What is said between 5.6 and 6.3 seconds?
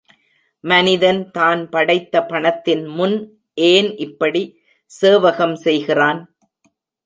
செய்கிறான்?